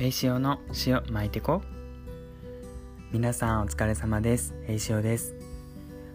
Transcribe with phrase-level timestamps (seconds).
[0.00, 1.60] 栄潮の塩巻いてこ。
[3.10, 4.54] 皆さんお疲れ様です。
[4.68, 5.34] 栄潮です。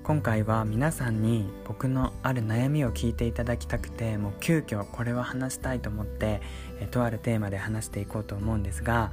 [0.03, 6.41] 今回は皆さんに僕のある悩みを聞いていただきたくてもう急遽これは話したいと思って
[6.79, 9.11] えとあるテーマで話していこうと思うんですが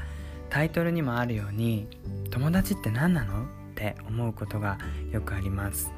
[0.50, 1.88] タイトルにもあるように
[2.30, 3.46] 友達って何なの？
[3.46, 4.78] って思うことが
[5.10, 5.90] よくあります。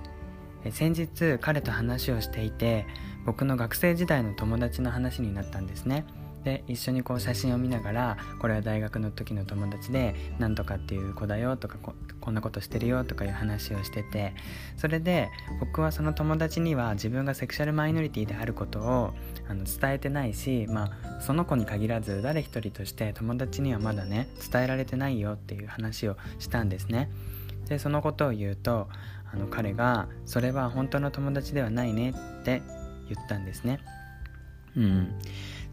[0.71, 2.87] 先日彼と話をしていて
[3.27, 6.07] 僕の学生時代の友達の話になったんですね。
[6.45, 11.79] で一緒にこう写真を見ながらこれは大学の時の友達でなんとかっていう子だよとか
[12.21, 14.35] こんなことしてるよとかいう話をしてて
[14.77, 15.29] それで
[15.61, 19.15] 僕はその友達には自分がセクシャルマイノリティであることを
[19.49, 27.11] あの伝えてないし、まあ、その子に限らず誰一人として友達にはまだね伝えられてないよっていう話をしたんですね。
[27.69, 28.89] でそのことを言うと
[29.33, 32.63] あの彼が「それは本当の友達ではないね」って
[33.09, 33.79] 言ったんですね。
[34.77, 35.15] うん、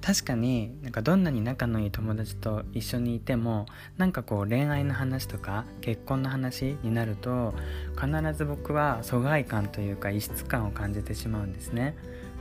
[0.02, 3.66] 確かになんかどんなに仲のいい友達と一緒にいても
[3.98, 7.54] なんかこう恋愛の話とか結婚の話になると
[8.00, 11.96] 必ず僕は疎外感というか異質感を感じてしまうんですね。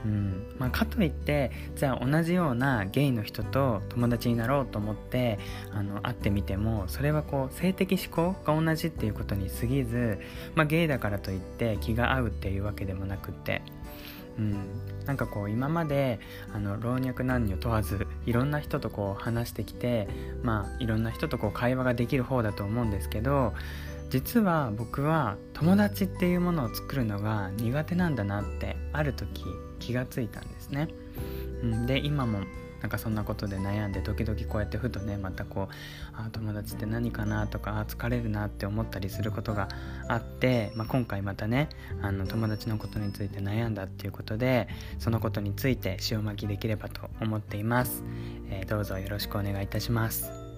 [0.05, 5.39] うんまあ、かといってじゃあ同じようなゲイの人と友達になろうと思って
[5.73, 10.21] あの会ってみてもそれはこう性的思考が同じっていうことに過ぎず、
[10.55, 13.63] まあ、ゲイだからといって気が合うっていうわけでもなくって
[14.39, 14.57] うん、
[15.05, 16.21] なんかこう今まで
[16.55, 20.09] あの老若男女問わずいろんな人とこう話してきて
[20.43, 23.53] まあいろんな人とこう会話ができる方だと思うんですけど
[24.11, 29.45] 実は僕は友達っていうものを作るのが苦手なんだなってある時
[29.81, 30.89] 気がついたんですね。
[31.63, 32.41] うん、で今も
[32.81, 35.75] なんかそんなことで悩んで時々こうやってふとねまたこう
[36.15, 39.69] あ友達って何かなとかあ疲れるなって思ったりすることが
[40.09, 41.69] あって、まあ、今回またね
[42.03, 44.69] あの友達のことについて悩んだっていうことで
[44.99, 48.05] そのことについて塩巻きできればと思っています、
[48.51, 50.49] えー、どうぞよろしくお願いいたします。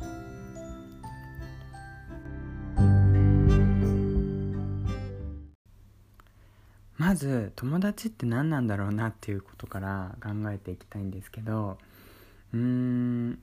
[7.00, 11.78] まず友達って何なんだろうなっていうことから考えていきたいんですけど
[12.53, 13.38] うーん。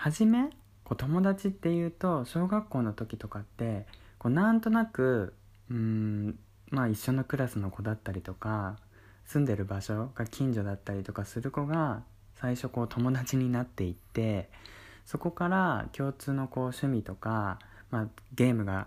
[0.00, 0.48] 初め
[0.82, 3.86] こう友達っていうと小学校の時とかって
[4.18, 5.34] こうなんとなく
[5.70, 6.38] うーん
[6.70, 8.78] まあ一緒のクラスの子だったりとか
[9.26, 12.02] 住んでる場所が近所だったりとかする子が
[12.34, 14.48] 最初こう友達になっていって
[15.04, 17.58] そこから共通のこう趣味とか、
[17.90, 18.86] まあ、ゲームが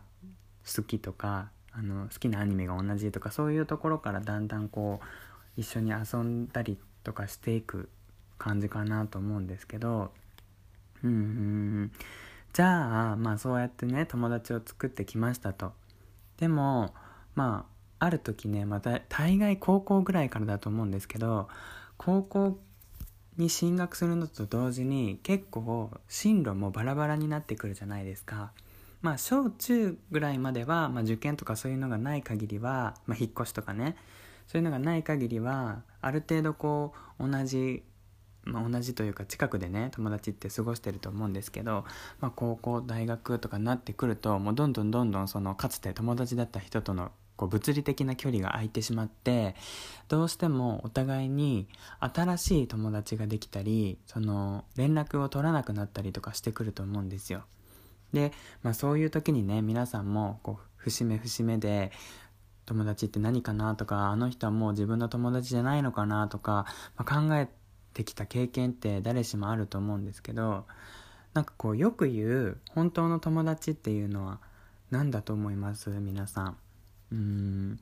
[0.75, 7.89] 好きとかあの好きなアニメが同じとかそういうところからだんだんこう一緒に遊んだりとかしていく
[8.37, 10.11] 感じかなと思うんですけど。
[11.03, 11.91] うんうん
[12.53, 15.73] じゃあまあそうやってね友達を作ってきましたと。
[16.37, 16.93] でも
[17.33, 17.65] ま
[17.99, 21.47] あある時ねまた大概高校ぐらいからだと思うんですけど
[21.97, 22.59] 高校
[23.37, 28.51] に進学するのと同時に結構進路もバラバラになってくるじゃないですか。
[29.01, 33.97] まあ小中ぐらいまでは、まあ、受験とかそういうのがない限りは、まあ、引っ越しとかね
[34.47, 37.83] そういうのがない限りはある程度こう同じ
[38.45, 41.85] まあ、同じというか近くでね友達って過ごしてると思うんですけど、
[42.19, 49.55] まあ、高校大学とかになってくるともうどんどんどんどんそのかつて友達だった人とのこう物理的な距離が空いてしまって
[50.07, 51.67] どうしてもお互いに
[51.99, 57.43] 新しい友達ができたりその連絡を取らなくなったりとかしてくると思うんですよ。
[58.11, 58.31] で、
[58.61, 61.91] まあ、そういう時にね皆さんもこう節目節目で
[62.65, 66.65] 友達って何かなとかあの人はもう自分の友達じゃないのかなとか、
[66.97, 67.62] まあ、考えて
[68.03, 70.65] きた経験って誰しもあると思うんですけど
[71.33, 74.39] なんかこうよく言う本当の友達っていうのは
[74.89, 75.89] 何だと思います？
[75.89, 76.57] 皆さん。
[77.11, 77.79] うん。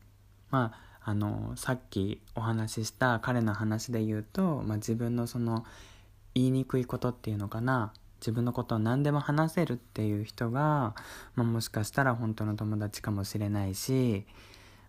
[0.49, 5.65] まああのさっきお話しした彼の話で言うと、まあ、自分のその
[6.33, 7.93] 言いにくいことっていうのかな？
[8.19, 10.93] 自分のことを何でも話せるっていう人が、
[11.35, 14.27] まあ、もしかしたら本当の友達かもしれないし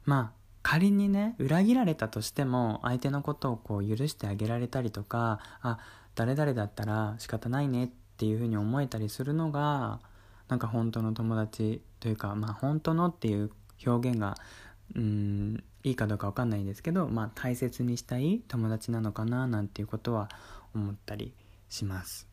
[0.04, 5.78] まあ仮にね裏切られたとしても相手のことをこう許してあげられたりとかあ
[6.14, 10.00] 誰々だったら仕方ないねっていうふうに思えたりするのが
[10.48, 13.50] なんか本当の友達というかまあ本当のっていう
[13.86, 14.36] 表現が
[14.94, 20.28] うんいいかどうか分かんないんですけど、まあ、大切にしたい友達なのかななんていうことは
[20.74, 21.34] 思ったり
[21.68, 22.31] します。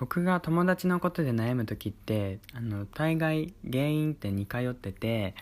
[0.00, 5.34] 僕が友達のことで悩む時ってあの大概原因って似通ってて、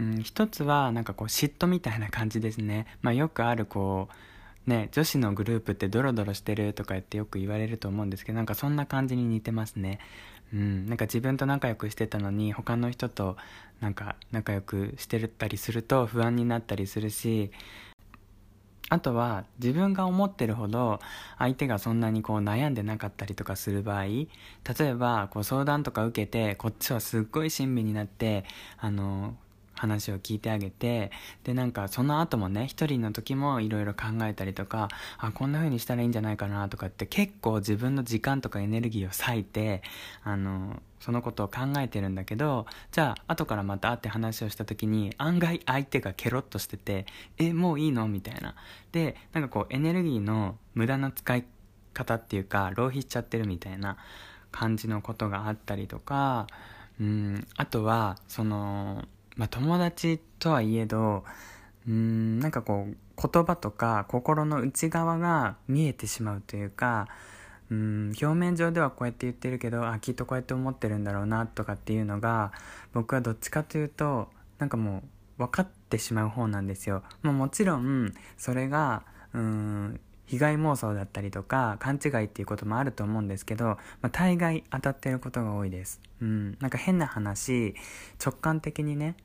[0.00, 4.08] うん、一つはなんかこう嫉妬みたいな感じですね、まあ、よくあるこ
[4.66, 10.00] うね女子のグループってドロドロしてるとか言ってよく言われると思うんですけどなんかそんな感じに似てますね。
[10.52, 13.36] うん、なんか自分と仲良くしてたのに他の人と
[13.80, 17.52] なんか仲良くしてたりすると不安になったりするし
[18.90, 20.98] あとは自分が思ってるほど
[21.38, 24.26] 相手がそんなにこう悩んでなかったりとかする場合例
[24.80, 28.44] えばこう相談とか受けてこっちはすっごい親身になって
[28.78, 29.36] あの
[29.80, 31.10] 話を聞いてあげて
[31.42, 39.82] でなんかその後もね一人の時もいろいろ考えたりとかあこんな風にしたらいいんじゃないかなとかって結構自分の時間とかエネルギーを割いて
[40.22, 47.06] あのそのことを考えてるんだけどじゃあ後からまた会って話をした時に案外相手がケロッとしてて
[47.38, 48.06] えもういいの？
[48.06, 48.54] みたいな。
[48.92, 51.44] でなんかこうエネルギーの無駄な使い
[51.94, 53.96] 方っていうか浪費しちゃってるみたいな
[54.52, 56.46] 感じのことがあったりとか
[57.00, 59.04] うんあとはその
[59.36, 61.24] まあ、友達とはいえど
[61.88, 67.08] うんなんかこう言葉とか心の内側が見えてしまうというか
[67.70, 72.52] うん表面上ではこうやって言ってるけどあきっとこうやって思ってるんだろうなとかっていうのが
[72.92, 74.28] 僕はどっちかというと
[74.58, 75.02] なんかも
[75.38, 77.02] う分かってしまう方なんですよ。
[77.22, 80.00] もうもちろんそれがうん
[80.30, 86.00] 被害妄想だったりとか勘違いっていうこともあると思うんですけど、まあ、大概当たってることが多いです。
[86.22, 87.74] うん、なんか変な話
[88.24, 89.16] 直感的にね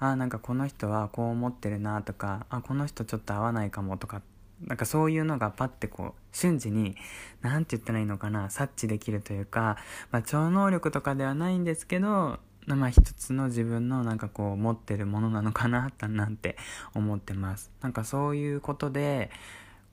[0.00, 4.20] あなんかこの人はこう思ってるなとかあこの人ちょっと合わないかもとか
[4.66, 6.96] なんかそういうのがパッてこう瞬時に
[7.40, 9.76] 何て言ったらいいのかな察知できるというか、
[10.10, 16.56] まあ、超能力とかではないんですけどまあ一つの自分のなんかこう持ってるものなのかななんて
[16.94, 19.30] 思ってますなんかそういうことで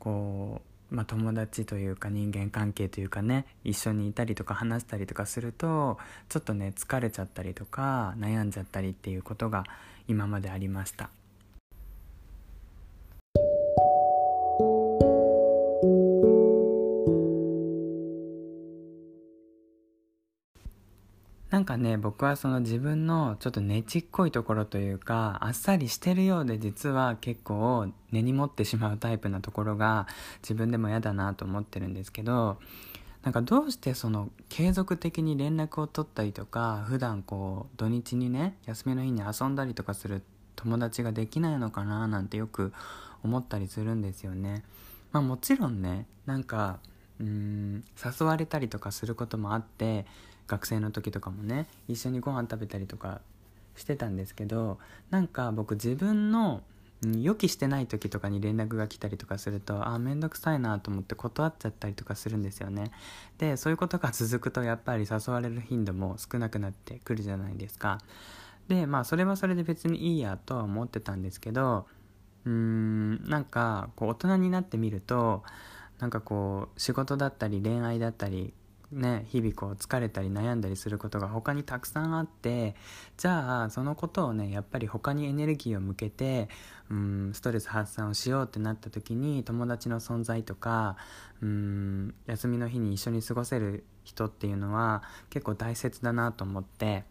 [0.05, 5.97] こうまあ、友達というか人間関係というかね一緒にいたりとか話したりとかすると
[6.29, 9.63] ちょっとね疲れちゃったりとか悩んじゃったりっていうことが
[10.07, 11.09] 今までありました。
[21.55, 30.05] なんかね僕はその自分のちょっとねちっこいところというかあっさりしてるようで実は結構根に持ってしまうタイプなところが
[30.41, 32.57] 自分でも嫌だなと思ってるんですけど
[33.23, 40.23] なんかどうしてその継続的に連絡を取ったりとか普段こう土日にね休みの日に遊んだりとかする
[40.57, 42.73] 友達ができないのかななんてよく
[43.23, 44.65] 思ったりするんですよね。
[45.13, 46.79] まあもちろんねなんか
[47.21, 50.05] うーん誘われたりとかすることもあって
[50.47, 53.21] 学生の時とかもね一緒にご飯食べたりとか
[53.75, 56.61] してたんですけどなんか僕自分の
[57.21, 62.91] 予期してない時とかに連絡が来たりとかするとあ面倒くさいなと思って断っちゃったりとかするんですよね。
[63.37, 67.99] でそういうことが続くとやっぱり誘われる頻度も少なくなってくるじゃないですか。
[68.67, 71.85] でまあそれはそれで別にいいやとは思ってたんですけど
[72.45, 75.43] うーんなんかこう大人になってみると
[75.99, 78.53] なんかこう仕事だったり恋愛だったり
[78.95, 82.75] ね、日々こう疲れたり悩んだりすることが他にたくさんあって
[83.17, 86.47] じゃあそのことをねやっぱり他にエネルギーを向けて
[86.89, 90.95] うんストレス発散をしようってなった時に友達の存在とか
[91.41, 97.03] うん休みの日に一緒に過ごせる人っていうのは結構大切だなと思って。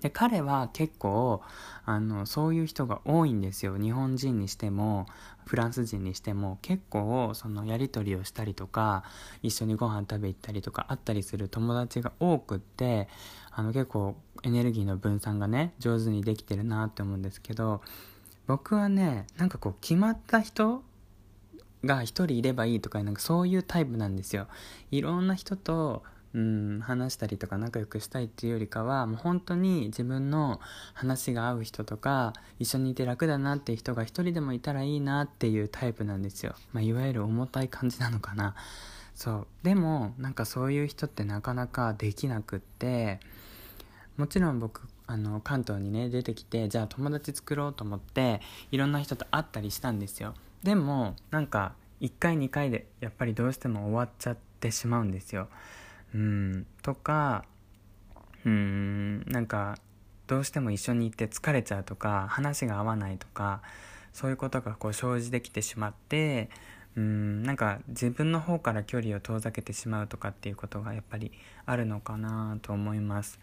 [0.00, 1.42] で彼は結構
[1.84, 3.78] あのそういう人が多いんですよ。
[3.78, 5.06] 日本人にしても
[5.46, 6.58] フランス人にしても。
[6.62, 9.04] 結構そのやり取りをしたりとか
[9.42, 13.08] 一緒にご飯食べ行ったりとかあったりする友達が多くって
[13.50, 17.80] あの結構エネルギーの分散がね上手にできてるなって思うんですけど
[18.46, 20.82] 僕はねなんかこう決まった人
[21.84, 24.48] が一人いればいいとかなんかそういうタイプなんですよ。
[24.90, 26.02] いろんな人と
[26.36, 30.60] うん話したりとか仲良くしたいっていうよりかはもう本当に自分の
[30.92, 38.54] 話が合う人とか一緒にいて楽だなっていう人が一人でもいたらいいなっていうタイプなんですよ、まあ、いわゆる重たい感じなのかな。
[39.14, 43.18] そうでもなんかそういう人ってなかなかできなくって
[44.18, 50.34] もちろん僕あの関東にね出てきてじゃあ友達作ろうと思っていろんな人と会ったりしたんですよ。
[50.62, 55.48] でもなんか1回2回でやっぱりどうしても終わっちゃってしまうんですよ。
[56.16, 57.44] うんとか
[58.46, 59.76] うんなんか
[60.26, 63.60] どうしても一緒にいて疲れちゃうとか話が合わないとか
[64.14, 66.48] そういうことがこう生じてきてしまって
[66.96, 71.32] うんなんか自分の方から距離を遠ざけてしまうとかっていうことがやっぱり
[71.66, 73.38] あるのかなと思います。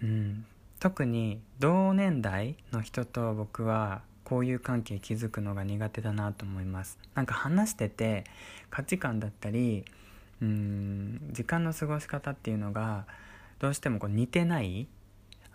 [0.00, 0.46] うん
[0.78, 8.24] 特に同年代の人と僕は交友関係築くのが苦手だなと思いますなんか話してて
[8.70, 9.84] 価値観だったり
[10.44, 13.06] うん時間の過ごし方っていうのが
[13.58, 14.86] どうしてもこう似てない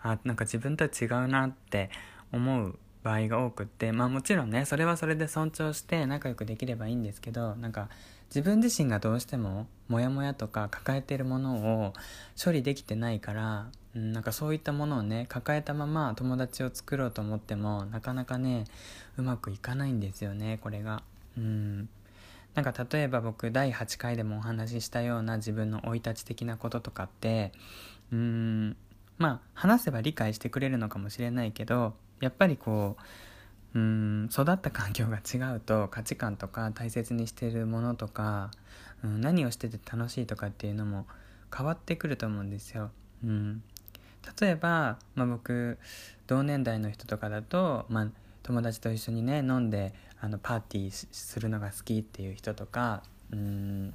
[0.02, 1.90] あなんか自分とは違うなって
[2.32, 7.88] 思う場合が多くってまあもちろんねそれはそれで尊重して仲良くできればいいんですけどなんか
[8.28, 11.92] 自分自身がどうしてもモヤモヤとか抱えてるものを
[12.42, 18.64] 処理できてないから、うん、なんかそういったものをね抱えたまま友達を作ろうと思ってもなかなかね
[19.16, 21.02] うまくいかないんですよねこれが。
[21.36, 21.88] うん
[22.54, 27.52] なんか例えば僕第8回でもお話ししたような自分の生い立ち的なこととかって
[28.12, 28.76] うん
[29.18, 32.96] まあ話せば理解してくれるのかもしれないけどやっぱりこ
[33.74, 38.50] ううん育った環境が違うと価値観とか大切にしてるものとか、
[39.04, 41.06] うん、何をしてて楽しいとかっていうのも
[41.56, 42.90] 変わってくると思うんですよ。
[43.24, 43.62] うん、
[44.40, 45.78] 例えば、まあ、僕
[46.26, 48.08] 同年代の人とかだと、まあ、
[48.50, 53.94] 友達と一緒にね飲んであのパーティーするのが好きっていう人とかうん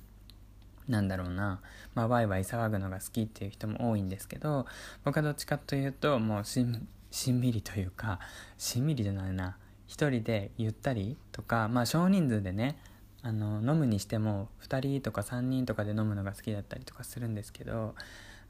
[0.87, 1.61] なんだろうな、
[1.93, 4.65] まあ、ワイワイ騒ぐのが好きっていう人も多いんですけど
[5.03, 8.19] 僕はどっちかというともうしんしんみりというか
[8.57, 9.57] しんみりじゃないな。
[9.87, 12.77] 一人でゆったりとかまあ少人数でね
[13.21, 17.93] あの飲むにしても2人とか3人とかで飲むのが好きだったりとかするんですけど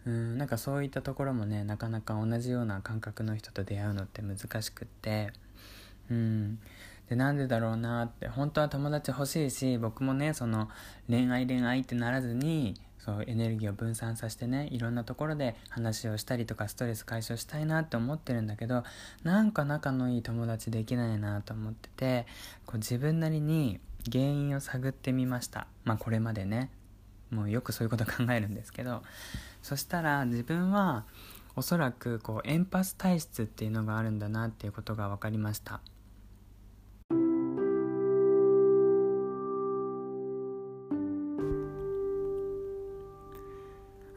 [0.05, 5.33] うんなんかそういったところもねなかなか同じような感覚の人と出会うのって難しくって
[6.09, 6.59] うん。
[7.09, 10.69] でなんでだろうなって本当は友達欲しいし僕もねその
[11.07, 18.83] 恋愛恋愛ってならずにそうエネルギーを分散させてねいろんなところで話をしたりとかストレス解消したいなって思ってるんだけど
[19.23, 22.25] なんか仲のいい友達できないなと思ってて
[22.65, 23.79] こう自分なりに
[24.11, 25.67] 原因を探ってみました。
[25.83, 26.69] まあこれまでね。
[27.31, 29.01] もうよくそういうこと考えるんですけど。
[29.61, 31.05] そしたら自分は
[31.55, 35.81] おそらくこうエンパス体質っていうのがあるんだなっていうことが分かりました。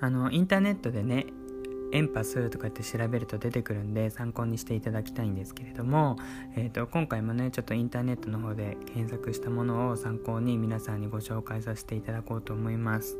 [0.00, 1.26] あのインターネットでね
[1.90, 6.16] エンパスとかって調べると出てくるんで参考にしていただきたいんですけれども、
[6.54, 13.16] えーと、今回もねちょっとインターネットの方で検索したものを参考に皆さんにご紹介させていただこうと思います。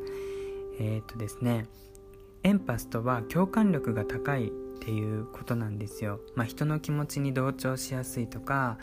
[0.79, 1.67] えっ、ー、とですね
[2.43, 8.79] エンパスとは共感力が高いっていうことなんですよ、まあ、人の気持ちに同調しやすいとか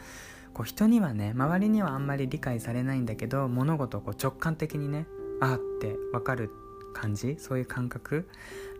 [0.54, 5.08] こう人にはね周りにはあんまり理解されないんだけど物事をこう直感的にね
[5.40, 6.65] あって分かるって
[6.96, 8.28] 感じそういう感覚、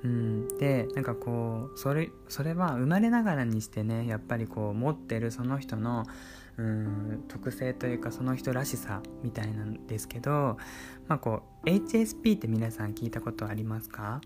[0.04, 6.06] うん、でなんかこうそれそれは生まれながらにしてねやっぱりこう持ってるその人の
[6.58, 10.58] うん特性というかその人らしさみたいなんですけど、
[11.08, 14.22] まあ、こう HSP って皆さん聞いたことありますか？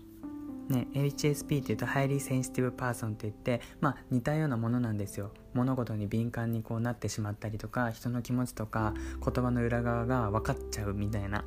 [0.68, 5.32] ね、HSP っていうと Highly Sensitive Person って言って、まあ、似たようなものなんですよ。
[5.52, 11.44] 物事に敏感にこうなってしまったりとか人の気持ちとか言葉の裏側が分かっちゃうみたいな。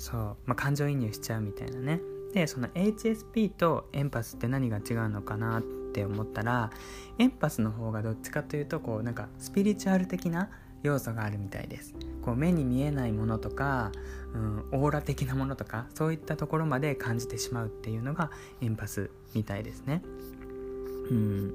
[0.00, 2.00] そう、まあ、感情移入しちゃうみたいなね。
[2.32, 6.70] でその HSP とエンパスって何が違うのかなって思ったら
[7.18, 10.48] エンパスの方がどっちかというとこうなんかスピリチュアル的な
[10.82, 11.94] 要素があるみたいです。
[12.22, 13.92] こう目に見えないものとか、
[14.32, 18.30] うん、オーラ的なものとかそういったところまで感じてしまうっていうのが
[18.62, 20.02] エンパスみたいですね。
[21.10, 21.54] うん。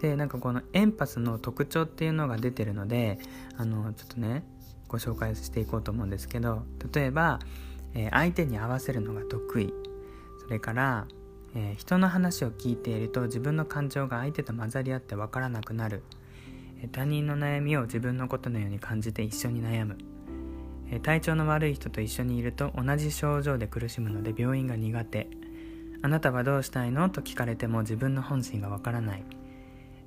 [0.00, 3.20] でなんかこのエンパスの特徴っていうのが出てるので
[3.56, 4.42] あのちょっとね
[4.88, 7.38] ご紹介していこうと思うんですけど例えば
[7.98, 9.72] え相手に合わせるのが得意。
[10.38, 11.08] それから、
[11.54, 16.02] え、人の話を聞いていると自分の感情が相手と混ざり合って分からなくなる、
[16.82, 19.96] え他人の悩みを自分のことのように感じて一緒に悩む、
[20.90, 25.28] え体調の悪い人と一緒にいると同じ症状で苦しむので病院が苦手。
[26.02, 27.08] あなたはどうしたいの？
[27.08, 29.24] と聞かれても自分の本心がわからない、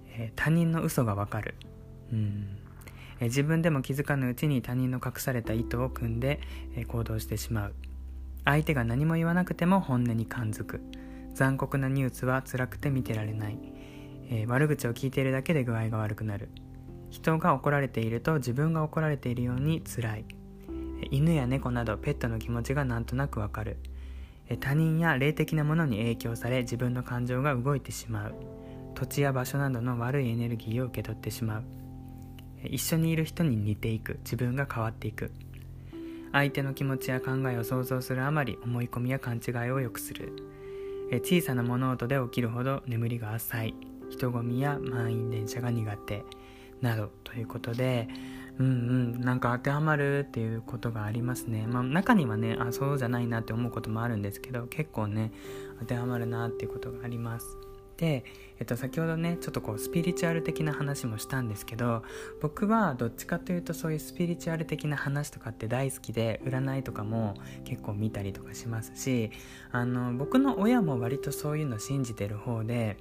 [0.10, 1.56] え他人の嘘がわかる。
[2.14, 2.59] うん。
[3.20, 6.40] え自分でも気づかぬうちに他人の隠された意図を組んで、
[6.76, 7.76] え行動してしまう。
[8.46, 10.82] 相手が何も言わなくても本音に感づく。
[11.34, 13.58] 残酷なニュースは辛くて見てられない、
[14.30, 16.50] え悪口を聞いているだけで具合が悪くなる。
[17.10, 20.26] 人が怒られていると自分が怒られているように辛い。
[21.12, 23.78] 犬や猫などペットの気持ちがなんとなくわかる。
[24.60, 28.36] 他人や霊的なものに影響され自分の感情が動いてしまう。
[28.96, 31.64] 土地や場所などの悪いエネルギーを受け取ってしまう。
[32.66, 34.20] 一緒にいる人に似ていく。
[34.24, 35.32] 自分が変わっていく。
[36.32, 40.34] 相手の気持ちや考えを想像するあまり思い込みや勘違いを良くする。
[41.24, 43.76] 小さな物音で起きるほど眠りが浅い。
[44.10, 46.24] 人混みや満員電車が苦手。
[46.82, 48.08] などということで
[48.60, 51.66] うんうんなんか当てはまるっていうことがありますね。
[51.66, 55.32] まあ中にはねあそうじゃないなって思うこともあるんですけど結構ね
[55.80, 57.46] 当てはまるなっていうことがあります。
[58.00, 58.24] で、
[58.60, 62.04] えっと、先ほどねちょっとこうスピリチュアル的な話もしたんですけど
[62.42, 69.32] 僕はどっちかというとそういうスピリチュアル的な話とかって大好きで占いとかも結構見たりとかしますし
[69.72, 72.98] あの僕の親も割とそういうの信じてる方で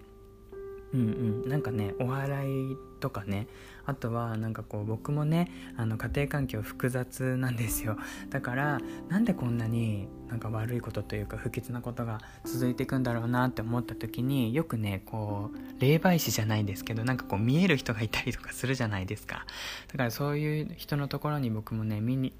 [0.93, 3.47] うんうんなんかねお祓いとかね
[3.87, 7.97] あとはなんかこう僕もねあの家庭環境複雑なんですよ。
[8.31, 19.47] だからなんでこんなになんか悪いことというか不吉なことが続いていくんだろうなって思った時によくねこう霊媒師じゃないですけどなんかこう見える人がいたりとかするじゃないですか。
[19.90, 22.32] だからそういう人のところに僕もね見に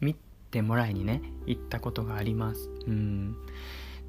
[0.00, 0.14] 見
[0.50, 2.70] てもらいにね行ったことがあります。
[2.86, 3.36] うん。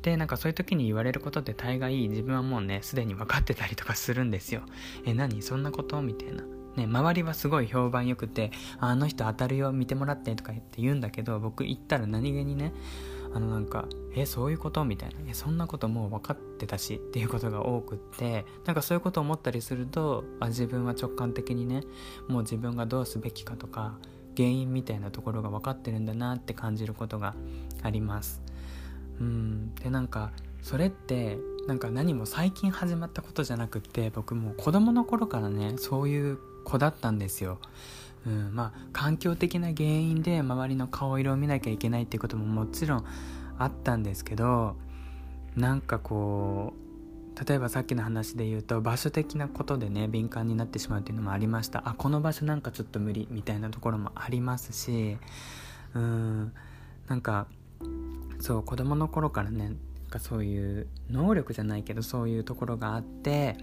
[0.01, 4.61] でなんかそういう時に言われることって大概自分はもうねすでに分かってたりとかするんですよ。
[5.05, 5.41] え何？
[5.41, 6.01] そんなこと？
[6.01, 6.43] みたいな。
[6.77, 12.71] ね、周りはすごい評判良くて、あの人当たるよ、見てもらってとか言って言うんだけど、僕行ったら何気にね、
[13.33, 14.83] あのなんか、え、そういうこと？
[14.85, 15.33] みたいな。
[15.33, 21.81] そんなこともう分かってたしっていうことが多くって、なんかそういうことを思ったりすると、あ自分は直感的にね、
[22.27, 23.97] もう自分がどうすべきかとか、
[24.35, 27.35] 原因みたいなところが分かってるんだなって感じることが
[27.81, 28.41] あります。
[29.19, 30.31] うんでなんか
[30.61, 37.59] それってなんか何も最近始まったことじゃなくって僕も子供の頃からねそういう子だったんですよ。
[38.27, 43.05] うん、まあ環境的な原因で周りの顔色を見なきゃいけないっていうことももちろん
[43.57, 44.75] あったんですけど
[45.55, 51.87] なんかこう例えばさっきの話で言うと場所的なことでね敏感になってしまうっていうのもありました。
[51.87, 55.17] あこの場所なんかちょっと無理みたいなところもありますし
[55.93, 56.53] うん
[57.07, 57.47] なんか
[58.39, 59.71] そう子供の頃からね
[60.07, 63.57] かそういう能力じゃないけどそういうところがあって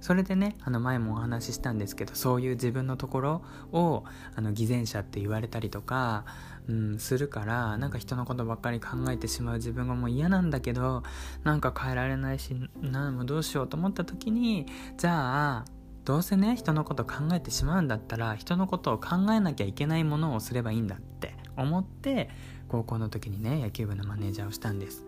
[0.00, 6.24] それでねあの前もお話ししたんですけどそういう自分のところをあの偽善者って言われたりとか、
[6.68, 11.02] うん、するからなんか人のことばっかり考えてしまう自分がもう嫌なんだけど
[11.44, 15.64] なんか変えられないし何もどうしようと思った時にじゃあ
[16.04, 22.30] どうせね人のこと考えてしまうんだったら人のことを考えなきゃいけないものをすればいいんだって思って
[22.68, 25.04] 高校の時にね野球部のマネージャーをしたんです。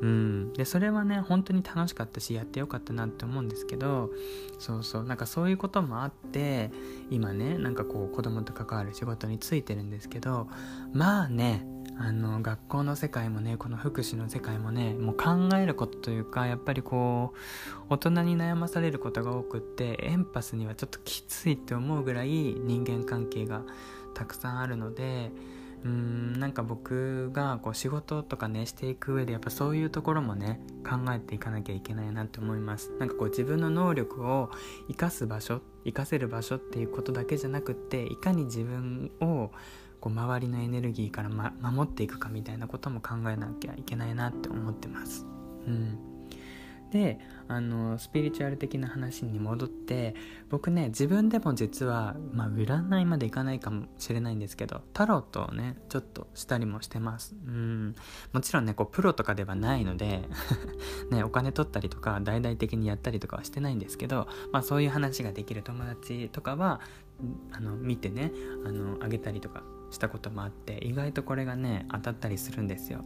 [0.00, 0.52] うん。
[0.54, 4.10] でそれはね本当に楽しかったしやってよかったなって思うんですけど
[4.58, 5.04] そうそう。
[5.04, 6.70] なんかそういうこともあって
[7.10, 10.48] 今ねなんかこう子供と関わる仕事についてるんですけど
[10.92, 11.66] まあね
[12.02, 23.60] あの学校の世界もねこの福祉の世界もねもう考えることというかやっぱりこう大人に悩まされることが多くってエンパスにはちょっときついって思うぐらい人間関係が
[24.14, 25.30] たくさんあるので
[25.84, 32.90] うんなんか僕がこう仕事とかねしていく上でやっぱそういうところもね考えていかなきゃいけないなって思います。
[32.98, 34.50] なんかこう自分の能力を
[34.88, 39.50] 生かす場所生かせる場所っていうことだけじゃなくっていかに自分を
[40.00, 45.26] こう周りのエネルギーから、ま、守っていくかみたいなことも考えなきゃいけないなって思ってます。
[45.66, 46.09] うん。
[46.90, 50.14] であのスピリチュアル的な話に戻って
[50.48, 57.34] 僕ね自分でも実は、まあ、占いまでいかないかもしれないんですけどタロットをねちょっとしたりもしてます。
[57.46, 57.94] うん。
[58.32, 60.28] もちろんねこうプロとかではないので
[61.10, 66.80] ね、お金取ったりとか大々的にやったりとかはしてないんですけど、まあ、そういう話ができる友達とかは
[67.52, 68.32] あの見てね
[68.64, 73.04] あのあげたりとかしたこともあって意外とこれがね当たったりするんですよ。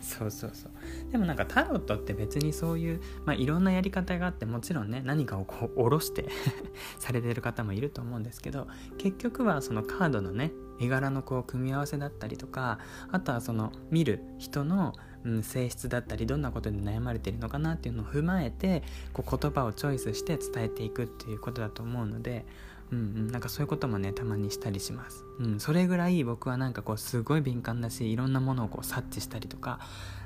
[0.00, 1.12] そうそうそう。
[1.12, 6.28] でもなんかタロットって別にそういう、まあ、いろんなやり方があってもちろんね何かをこう下ろして
[6.98, 12.78] されてる方もいると思うんですけど結局はそのカードのね絵柄のこう組み合わせだったりとか
[13.10, 18.82] あとはその見る人の、うん、性質だったりどんなことで悩まれてるのかなっていうのを踏まえて
[19.12, 22.44] こう言葉をチョイスして伝えていくっていうことだと思うので
[22.90, 29.80] うんうん、なんかそういうこともねたまにしたりします、うん、それぐらい僕はなんかこうすごい敏感だしいろんなものをこう察知したりとか、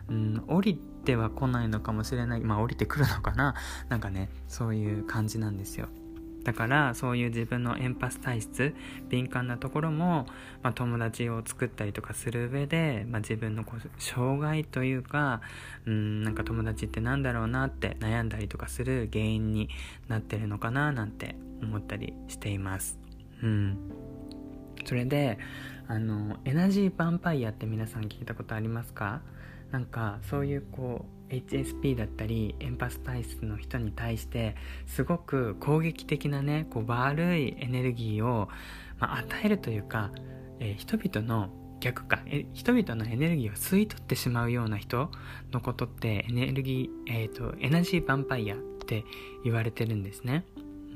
[0.09, 2.40] うん、降りては来ないのかもしれない。
[2.40, 3.55] まあ降りてくるのかな。
[3.88, 5.88] なんかねそういう感じなんですよ。
[6.45, 8.73] だからそういう自分のエンパス体質
[9.09, 10.27] 敏感なところも、
[10.62, 15.40] まあ、友達を作ったりとかする上で、まあ、自分のこう障害というか
[15.87, 19.71] うんなんか友達ってなんだろうなって悩んだりとかする原因に
[20.07, 22.99] なってるのかななんて思ったりしています。
[23.42, 23.79] うん、
[24.85, 25.38] それで
[25.88, 29.23] あのエナジーヴァンパイアって皆さん聞いたことありますか？
[29.71, 34.55] なんかそういうこう HSP だったりエンパス体質の人に対して
[34.87, 38.49] すごく攻撃的なねこう悪いエネルギーを、
[38.99, 40.12] まあ、与えるというか、
[40.61, 45.11] えー、人々の逆かえ人々のエネルギーを吸い取ってしまうような人
[45.53, 49.05] のことってエネルギー、えーと、とエナジーヴァンパイアって
[49.45, 50.45] 言われてるんですね。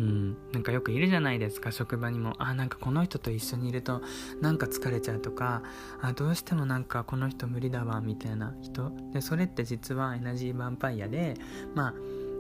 [0.01, 2.35] うん、なんかよくいるじゃないですか職場にも。
[2.39, 4.01] あなんかこの人と一緒にいると
[4.41, 5.63] なんか疲れちゃうとか
[6.01, 8.91] あどうしてもなんかこの人無理だわみたいな人。
[9.13, 11.35] でそれって実はエナジーヴァンパイアで
[11.75, 11.95] まあ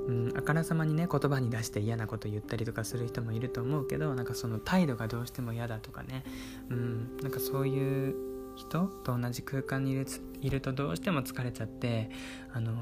[0.09, 6.25] うん、あからさまにね言葉に出して嫌なこと言ったりとかする人もいると思うけどなんかその態度がどうしても嫌だとかね、
[6.70, 8.14] うん、なんかそういう
[8.57, 10.07] 人と同じ空間にいる
[10.40, 12.11] いるとどうしても疲れちゃって
[12.53, 12.73] あの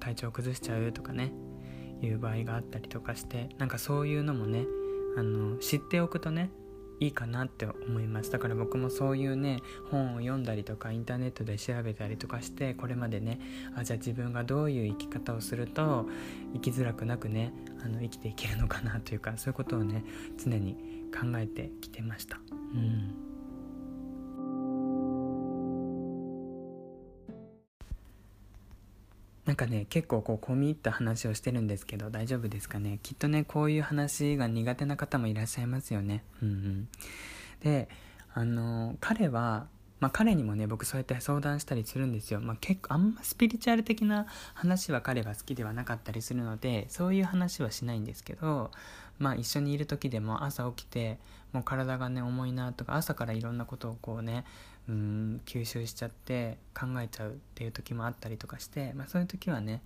[0.00, 1.32] 体調崩しちゃうとかね。
[2.04, 4.66] いう場合があったりとかしてなんかそういうのもね
[5.16, 6.50] あの知っておくとね
[7.00, 9.58] いいかなって思いますだから僕もそういうね
[9.90, 13.40] 本を読んだりとかインターネットで調べたりとかしてこれまでね
[13.76, 16.06] あじゃあ自分がどういう生き方をすると
[16.54, 17.52] 生きづらくなくね
[17.84, 20.04] あの生きていけるのかなというかそういうことをね
[20.42, 20.76] 常に
[21.12, 22.40] 考えてきてました。
[22.74, 23.23] うん
[29.46, 32.98] なんかね結構こう込み入った話をしてるんですけど大丈夫ですかね？
[33.02, 36.24] きっとねこういう話が苦手な方もいらっしゃいますよね。
[36.42, 36.88] うんうん。
[37.60, 37.88] で
[38.32, 39.66] あの彼は
[40.00, 48.70] まあ、彼にもね僕そうやって相談したりするんですよ、まあ、結構あんまスピリチュアル的な話は彼は好きではなかったりするのでそういう話はしないんですけど
[49.18, 51.18] まあ一緒にいる時でも朝起きて
[51.52, 54.44] もう体がね重いなとか朝からいろんなことをこうね
[54.88, 59.80] うん吸収しちゃって考えちゃうっていう時もあったりとかして、まあ、そういう時はね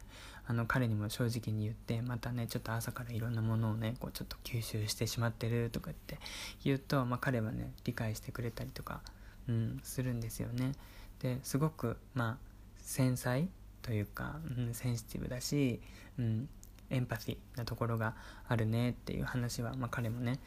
[0.46, 6.18] あの彼にも正直に言ってまたねちょっと朝からいろんなものをねこうちょっと吸収してしまってるとかって
[6.64, 9.02] 言うと、まあ、彼はね理解してくれたりとか、
[9.48, 10.72] うん、するんですよね。
[11.20, 12.36] ですごくまあ
[12.78, 13.48] 繊細
[13.82, 15.80] というか、うん、センシティブだし、
[16.18, 16.48] うん、
[16.90, 18.14] エンパシーなところが
[18.48, 20.38] あるねっていう話は、まあ、彼もね、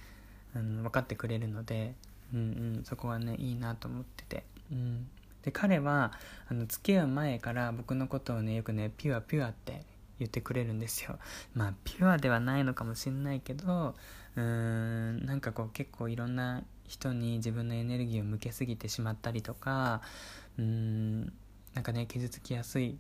[0.56, 1.94] うん、分かってくれるので、
[2.34, 2.44] うんう
[2.82, 5.08] ん、そこはねいいなと思ってて、うん、
[5.44, 6.14] で彼は
[6.48, 9.84] あの付き合う前から僕のことをねよくねピュアピュアって
[10.20, 11.18] 言ってくれるんですよ。
[11.56, 13.96] まあピュアではないのかもしんないけど
[14.36, 20.02] うーんなんかこう結構いろんな人に自分のエネルギーを向けすぎてしまったりとか
[20.58, 21.34] うーん
[21.74, 22.98] なんかね傷つきやすい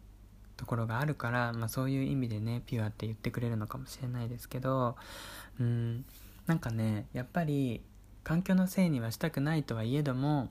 [0.58, 4.96] ところがあるから、まあ、そういう意味でねピュアって言ってくれるのかもしれないですけど
[5.60, 6.06] うん
[6.46, 7.82] なんかねやっぱり
[8.23, 10.49] 環境のせいにはしたくないとはいえども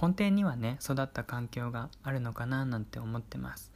[0.00, 3.70] 根底にはね育った環境があるのかななんて思ってます。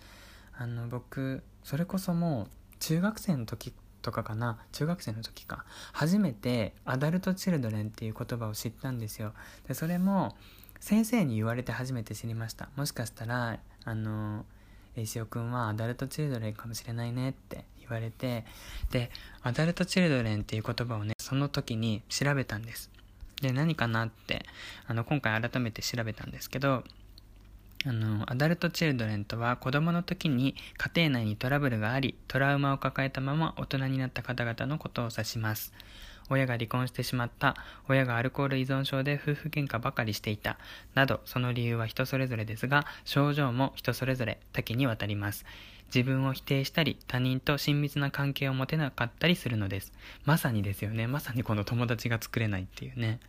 [0.58, 5.64] あの僕それこそもう中学生の時とかかな中学生の時か。
[5.92, 9.32] 初めてアダルト・チルドレンっていう言葉を知ったんですよ。
[9.68, 10.36] でそれも
[10.80, 12.68] 先生に言われて初めて知りました。
[12.76, 14.44] もしかしたらあの
[14.96, 18.44] 石尾くんはアダルト・チルドレンかもしれないねって言われて
[18.90, 19.10] で
[19.42, 22.90] アダルト・チルドレンっていう言葉をねその時に調べたんです。
[23.42, 24.46] で何かなって
[24.86, 26.84] あの今回改めて調べたんですけど
[27.84, 35.72] あのアダルト・チルドレンとは子供の時に家庭内にトラブルがありトラウマを抱えたまま大人になった方々のことを指します
[36.28, 37.56] 親が離婚してしまった、
[37.88, 40.58] 親がアルコール依存症で夫婦喧嘩ばかりしていた、
[40.94, 45.44] などその理由は人それぞれですが、症状も人それぞれ多岐にわたります。
[45.94, 49.92] 自分を否定したり、他人と親密な関係を持てなかったりするのです。
[50.24, 51.06] まさにですよね。
[51.06, 53.20] まさにこの友達が作れないっていうね。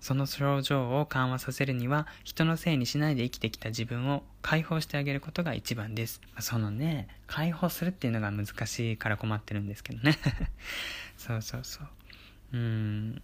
[0.00, 6.20] その症状を緩和させるには、人のせいにしないで生きてきた自分を解放してあげることが一番です。
[6.40, 10.18] そのね、解放するっていうのが難しいから困ってるんですけどね。
[11.16, 11.88] そうそうそう。
[12.52, 13.22] うん、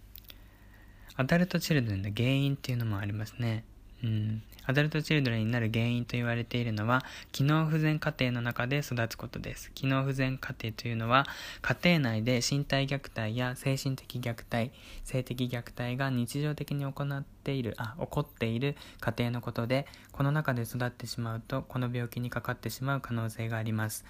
[1.15, 3.63] アダルトチルドレンの原因っていうのもありますね。
[4.03, 9.71] うん、アダルトチルドレンになる原因と言われているのは機能不全家庭の中で育つことです。
[9.73, 11.25] 機能不全家庭というのは
[11.61, 14.71] 家庭内で身体虐待や精神的虐待
[15.03, 24.05] 性的虐待が日常的に行っているあ起こっている家庭のことでこの中で育ってしまうとこの病気にかかってしまう可能性があります。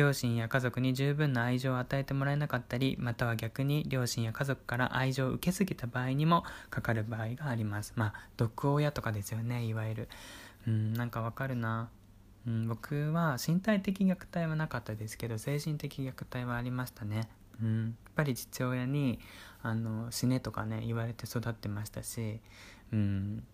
[0.00, 7.92] 両親や家族に十分な愛情を与えてもらえなかったり、または逆に両親や家族から愛情を受けすぎた場合にもかかる場合があります。
[7.96, 10.08] まあ、毒親とかですよね、いわゆる。
[10.66, 11.90] うん、なんかわかるな。
[12.46, 17.28] うん、僕は身体的虐待はなかったですけど、精神的虐待はありましたね。
[17.62, 19.18] うん、やっぱり父親に
[19.62, 22.40] あの死ねとかね言われて育ってましたし、
[22.90, 23.44] うん、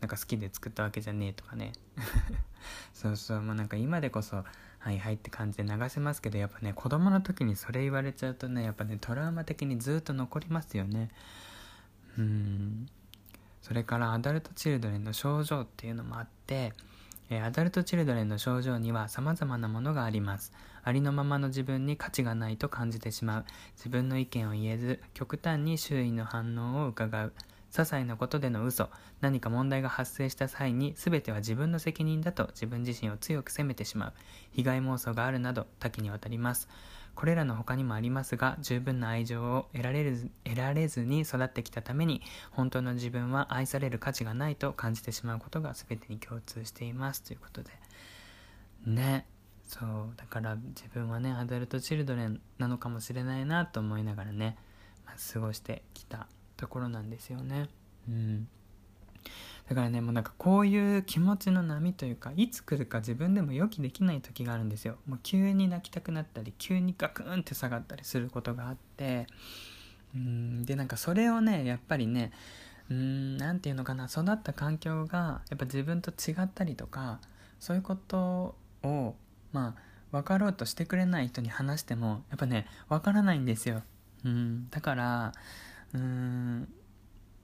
[0.00, 1.72] なんか好きで作ったわけじゃねえとかね
[2.92, 4.44] そうそうまあなんか今でこそ
[4.84, 11.08] はいはいって感じで流せますけどやっぱね子供の時にそれ言われちゃうとねやっぱねトラウマ的にずっと残りますよね。
[12.18, 12.86] うん。
[13.62, 16.74] それからアダルトチルドレンの症状っていうのもあって
[17.30, 20.52] えアダルトチルドレンの症状には様々なものがあります。
[20.82, 23.44] ありのままの自分に価値がないと感じてしまう。
[23.76, 27.32] 自分の意見を言えず極端に周囲の反応を伺う。
[27.74, 28.88] 些細なことでの嘘、
[29.20, 34.12] 何か問題が発生した際に全ては自分の責任だと自分自身を強く責めてしまう、
[34.52, 36.68] 被害妄想があるなど多岐にわたります。
[37.16, 47.72] これらの他にもありますが、十分な愛情を得られる得られずに育ってきたために、本当の自分は愛される価値がないと感じてしまうことが全てに共通していますということで。
[48.86, 49.26] ね。
[49.66, 50.12] そう。
[50.16, 54.56] だから自分はね、アダルトチルドレンなのかもしれないなと思いながらね、
[55.04, 56.28] まあ、過ごしてきた
[56.64, 57.68] ところなんですよね。
[58.08, 58.48] うん。
[59.68, 64.96] だからね、もうなんかこういう気持ちの波というか、いつ来るか自分でも予期できない時があるんですよ。
[65.06, 69.26] もう急に泣きたくなったり、急にガクンって下がったりすることがあって、
[70.14, 72.30] うんでなんかそれをねやっぱりね
[72.90, 77.20] うん何て言うのかな育った環境がやっぱ自分と違ったりとか
[77.58, 79.14] そういうことを
[79.52, 83.82] まあ分かろうとしてくれない人に話してもやっぱね分からないんですよ。
[84.24, 85.32] うんだから
[85.94, 86.68] うーん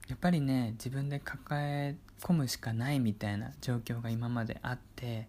[0.07, 5.27] やっぱりね自分で抱え込むしかないみたいな状況が今まであって、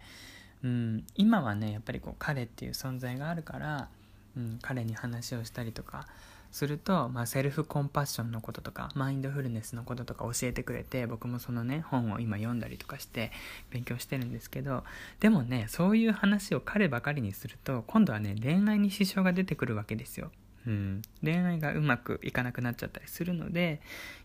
[0.62, 3.88] うん、今はねやっぱりこう彼っていう存在があるから、
[4.36, 6.06] うん、彼に話をしたりとか
[6.50, 13.32] すると、まあ、セルフコンパッションのこととかマインドフルネスのこととか教えてくれて僕もそのね本を今読んだりとかして
[13.70, 14.84] 勉強してるんですけど
[15.20, 20.30] でもねそういう話を彼ばかりにすると今度はね恋愛に支障が出てくるわけですよ。
[20.66, 23.80] うん、恋愛がうまくいかなくなっちゃったりするので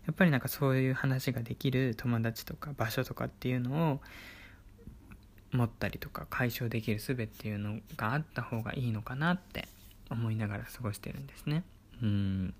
[0.06, 4.00] やっぱりなんかそういう話ができる友達とか場所とかっていうのを
[5.52, 9.66] 持ったりとか解消できる術っていうのがあった方がいいのかなって
[10.10, 11.64] 思いながら過ごしてるんですね。
[12.02, 12.54] うん。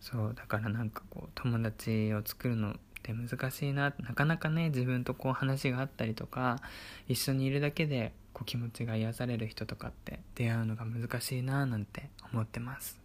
[0.00, 3.92] そうだからなんかこう友達を作るのって難しいな。
[3.98, 6.60] なかなかね自分とこう話があったりとか
[7.08, 13.00] 一緒にいるだけでこう気持ちが癒される人とかって出会うのが難しいななんて思ってます。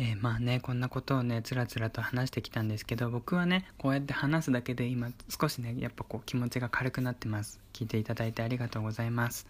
[0.00, 9.46] えー、まあねこんなことをねつらつらと話してきたんですけど僕はねこうやって話すだけで今少しねやっぱこう気持ちが軽くなってます聞いていただいてありがとうございます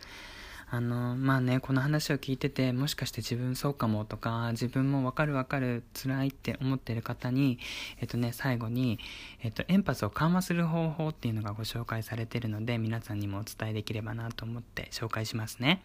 [0.71, 7.59] あのまあねこの話を聞いててもしかして自分そうかもとか自分もわかるわかる辛いって思ってる方に
[8.01, 8.99] えっとね最後に、
[9.43, 15.83] えっと、エンパスを緩和する方法っていうのがご紹介されてるので皆さんにもお伝えできればなと思って紹介しますね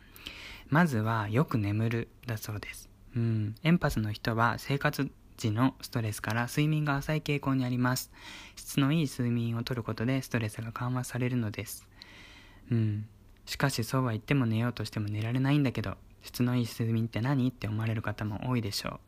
[0.69, 8.11] まずはよく眠るだそうですうん、エンパスの人は生活時のストレスから睡眠が浅い傾向にあります。
[8.55, 11.87] 質のいい睡眠をとることでストレスが緩和されるのです。
[12.71, 13.07] うん。
[13.45, 17.49] しかしそうは言っても寝ようとしても寝られないんだけど、質のいい睡眠って何？
[17.49, 18.99] って思われる方も多いでしょう。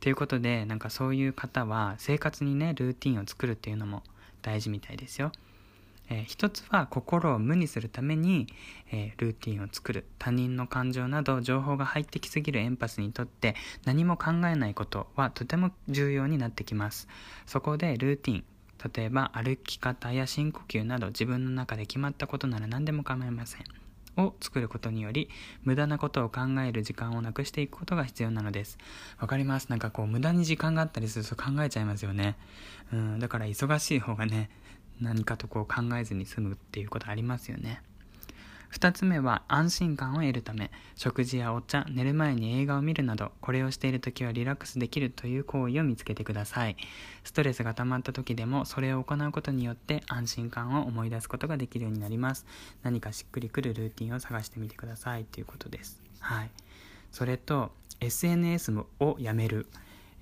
[0.00, 4.02] ということで、なんかそういう方は生活にね、ルーティンを作るっていうのも
[4.42, 5.32] 大事みたいですよ。
[6.08, 8.46] えー、一つは心を無にするために、
[8.92, 17.08] えー、ルーティンを作る他人の感情など情報が入ってきすぎるエンパスにとって何も考えないことはとても重要になってきます
[17.46, 18.44] そこでルーティン
[18.94, 23.64] 例えば歩き方や深呼吸など自分の中で決まったことなら何でも構いません
[24.16, 25.28] を作ることにより
[25.62, 28.78] 無駄なことを考える時間をなくしていくことが必要なのです。
[29.20, 29.68] わかります。
[29.68, 32.36] なんかこう無駄に時間があったりすると考えちゃいますよね。
[32.92, 33.18] うん。
[33.18, 34.50] だから忙しい方がね
[35.00, 37.82] 何かとこう考えずに済むっていうことありますよね。
[38.72, 46.76] 2つ目は安心感を得るため食事やお茶寝る前に映画を見るなどこれをしている時はリラックスできるという行為を見つけてください。
[47.24, 52.46] ストレスが溜まった時でもそれを行うことによって安心感を思い出すことができるようになります。
[52.82, 56.02] 何かしっくりくるルーティンを探してみてくださいということです。
[56.20, 56.50] はい。
[57.12, 59.66] それと SNS をやめる、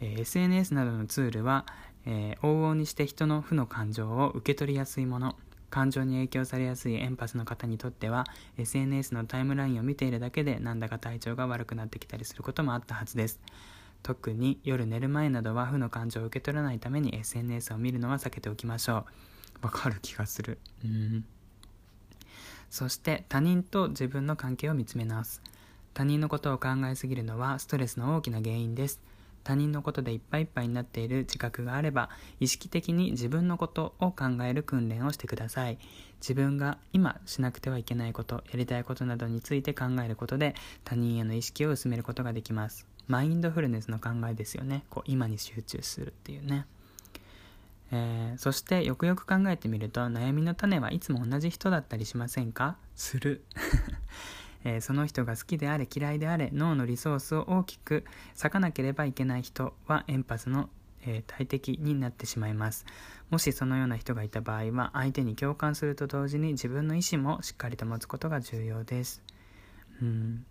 [0.01, 1.67] えー、SNS などのツールは
[2.07, 5.37] えー、往々にして人の負の感情を受け取りやすいもの。
[5.75, 8.27] 感情に影響されやすいエンパスの方にとっては
[8.59, 13.41] SNS のタイムラインを見ているだけでなんだか体調が悪くなってきたりすることもあったはずです。
[14.05, 19.05] 特に夜寝る前などは負の感情を受け取らないために SNS を見るのは避けておきましょ
[19.63, 19.67] う。
[19.67, 20.59] わかる気がする。
[20.85, 21.25] うん。
[22.71, 25.43] そして他人と自分の関係を見つめ直す。
[25.93, 29.01] 他人のことを考えすぎるのはストレスの大きな原因です。
[29.45, 35.79] 他人のことでいっぱいいっぱいになっている自覚があれば意識的に自分のことを考える訓練をしてください。
[36.21, 42.87] 自分が今しなくてはいけないことやりたいことなどについて考えることで他人への意識を薄めることができます。
[43.07, 44.85] マインドフルネスの考えですよね。
[44.89, 46.67] こう今に集中するっていうね。
[47.93, 52.77] えー、そしてよくよく考えてみると悩みの種はいつも同じ人だったりしませんか？
[52.97, 53.45] する。
[54.65, 60.71] えー、その人が好きであれ嫌いであれ脳のリソースを大きく割かなければいけない人はエンパスの、
[61.07, 62.87] え、大敵になってしまいます。
[63.31, 69.23] もしそのような人がいた場合は相手に共感すると同時に自分の意思もしっかりと持つことが重要です。
[70.01, 70.45] うん。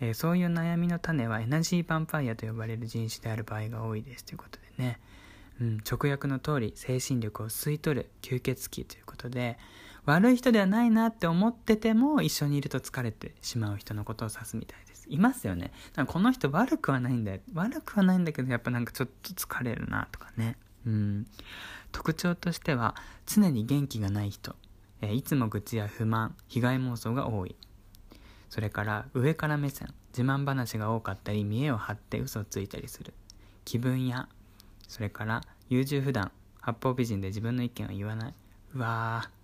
[0.00, 4.24] えー、そういう悩みの種はエナジーヴァンパイアと呼ばれる人種である場合が多いです。
[4.24, 5.00] ということでね、
[5.60, 9.58] うん、直訳の通り精神力を吸い取る吸血鬼ということで、
[10.06, 15.06] 悪い人ではないなって思ってても一緒にいると疲れてしまう人のことを指すみたいです。
[15.08, 15.72] いますよね。
[15.96, 17.40] なんかこの人悪くはないんだよ。
[17.54, 20.56] 悪くはないんだけどやっぱなんかちょっと疲れるなとかね。
[20.86, 21.26] うん。
[21.90, 22.94] 特徴としては
[23.26, 24.54] 常に元気がない人。
[25.02, 27.56] えいつも愚痴や不満、被害妄想が多い。
[28.48, 33.12] それから上から目線、自慢話が多かったり見栄を張って嘘をついたりする。
[33.64, 34.28] 気分や、
[34.86, 38.34] それから優柔不断、八方美人で自分の意見を言わない。
[38.74, 39.35] うわー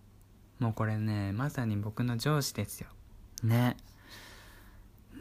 [0.63, 2.87] もうこれねまさに僕の上司ですよ。
[3.43, 3.77] ね。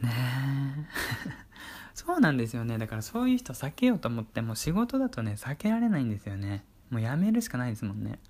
[0.00, 0.88] ね。
[1.94, 2.78] そうなんですよね。
[2.78, 6.64] だからそういう人避けようと思っても仕事だとね避けられないんですよね。
[6.90, 8.20] もうやめるしかないですもんね。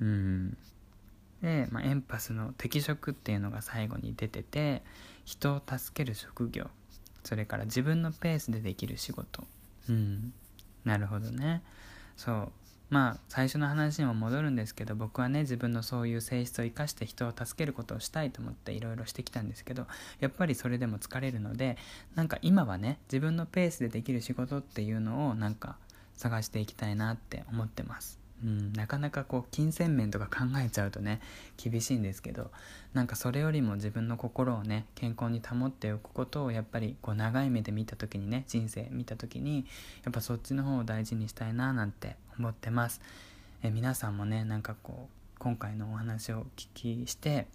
[0.00, 0.56] うん。
[1.42, 4.82] で、まあ、エンパスの適職っていうのが最後に出てて
[5.26, 6.70] 人を助ける職業。
[7.22, 9.44] それから自分のペースでできる仕事。
[9.90, 10.32] うん。
[10.86, 11.62] なるほどね。
[12.16, 12.52] そう
[12.90, 19.86] まあ最初の話にも戻るんですけど僕はね自分のそういう性質を生かして人を助けることをしたいと思っていろいろしてきたんですけど
[20.18, 21.78] やっぱりそれでも疲れるので
[22.16, 25.76] なんか今はね自分のペースでできる仕事っていうのをなんか
[26.16, 28.19] 探していきたいなって思ってます。
[28.44, 31.20] うん、なかなかこう金銭面とか考えちゃうとね
[31.62, 32.50] 厳しいんですけど
[32.94, 39.66] なんかそれよりも自分の心をね健康に保っておくことをやっぱりこう長い目で見た時にね人生見た時に
[40.04, 43.00] やっぱそっちの方を大事にしたいななんて思ってます。
[43.62, 47.46] え皆さんもねなんかこう今回のお話をお聞きして、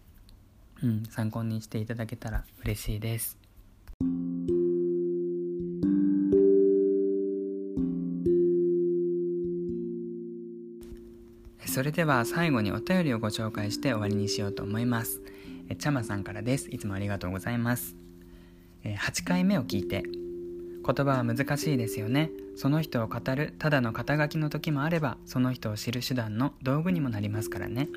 [0.83, 3.44] うん、参考にしていただけたら嬉しいです。
[11.75, 15.21] それでは最後にお便りをご紹介して終わりにしようと思います。
[15.67, 16.69] えちゃまさんからです。
[16.69, 17.97] いつもありがとうございます。
[18.85, 22.31] え8回目を聞いて、言葉は難しいですよね。
[22.55, 27.89] その人を語るただの肩書きの時もあれば、その人を知る手段の道具にもなりますからね。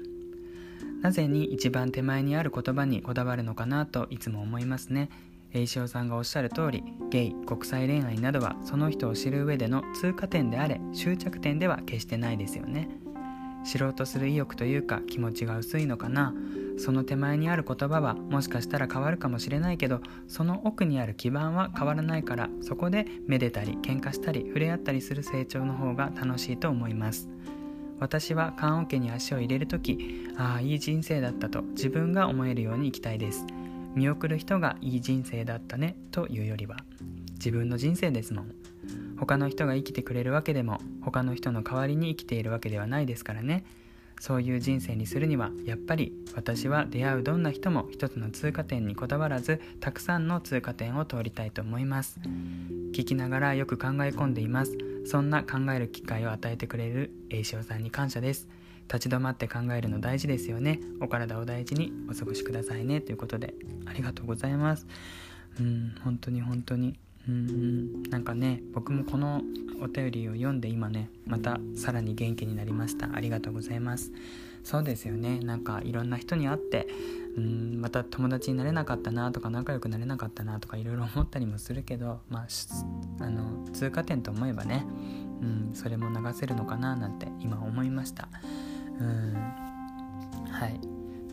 [1.01, 5.09] なぜに一番手前にある言葉にこだわるのかなといつも思いますね。
[5.53, 12.91] 栄翔さんがおっしゃる通りゲイ国際恋愛などはその人を知る上での通過点であれ終着点では決してないですよね
[13.69, 16.35] 知ろうとする意欲というか気持ちが薄いのかな。
[16.79, 27.29] その手前にある言葉はもしかしたら変わるかもしれないけどその奥にある基盤は変わらないからそこでめでたり喧嘩したり触れ合ったりする成長の方が楽しいと思います。
[28.01, 33.45] 私は棺桶に足を入れる時ああいい人生だったと自分が思えるように生きたいです。
[33.95, 36.77] 見送る人がいい人生だったねというよりは
[37.33, 38.55] 自分の人生ですもん。
[39.19, 43.65] 他の人が生きてくれるわけでも他の人の代わりに生きているわけではないですからね。
[44.21, 52.19] そういう人生にするにはやっぱり私は出会うどんな人も一つの通過点にこだわらずたくさんの通過点を通りたいと思います。
[52.93, 54.77] 聞きながらよく考え込んでいます。
[55.07, 58.49] そんな考える機会を与えてくれる栄翔さんに感謝です。
[58.93, 60.81] 立ち止まって考えるの大事ですよね。
[61.01, 63.01] お体を大事にお過ごしくださいね。
[63.01, 63.55] ということで
[63.87, 64.87] ありがとうございます。
[65.61, 66.99] うん本当に本当に。
[67.29, 69.43] うんなんかね僕もこの
[69.83, 73.11] お便りを読んで今ねまたさらに元気になりました。
[73.15, 74.13] ありがとうございます。
[74.65, 75.39] そうですよね。
[75.41, 76.89] なんかいろんな人に会って
[77.37, 82.47] うんまた友達になれなかったなとか仲良くなれなかったなとかいろいろ思ったりもするけどまあ
[83.25, 84.85] あの通過点と思えばね
[85.43, 88.29] うんそれも流せるのかななんて今思いました。
[89.01, 89.35] うん。
[90.51, 90.81] はい。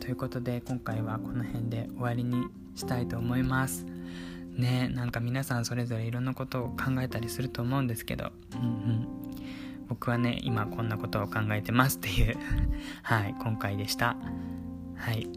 [0.00, 3.95] ということで今回はこの辺で終わりにしたいと思います。
[4.56, 9.08] ねなんか皆さんそれぞれいろんなことを考えたりすると思うんですけど、うんうん、
[9.88, 12.36] 僕はね今こんなことを考えてますっていう。
[13.02, 14.16] はい今回でした。
[14.96, 15.28] はい、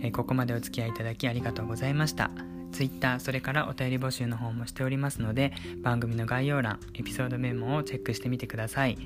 [0.00, 2.30] えー、ここまでお付き合いいただきありがとうございました。
[2.72, 8.98] Twitter それからお便り募集の方もしておりますので番組の概要欄エピソードメモをチェックしてみてください。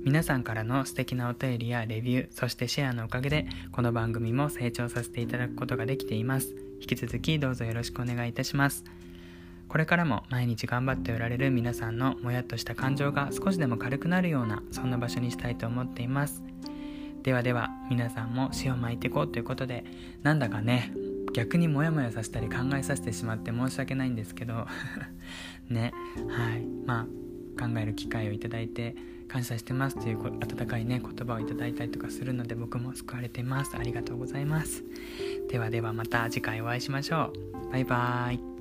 [0.00, 6.67] 皆さんからの素敵なお便りやレビューそしてシェアのおかげでこの番組も成長させていただくことができています。
[6.80, 8.84] 引き続きどうぞよろしくお願いいたします。
[9.68, 16.42] これからも毎日頑張っておられる皆さんのもやっとした感情が少しでも軽くなるようなそんな場所にしたいと思っています。
[17.22, 19.84] ではでは皆さんも塩を巻いていこうということで
[20.22, 20.92] なんだかね
[21.34, 24.66] 逆にモヤモヤさせたり考えさせてしまって申し訳ないんですけど。
[25.68, 25.92] ね
[26.28, 26.64] はい。
[26.86, 27.06] まあ
[27.58, 28.94] 考える機会をいただいて
[29.28, 33.76] 感謝してますという温かいね言葉をいただいたりとかするので僕も救われてます。
[33.76, 34.82] ありがとうございます。
[35.48, 37.32] ではではまた次回お会いしましょ
[37.68, 37.70] う。
[37.70, 38.57] バイバーイ。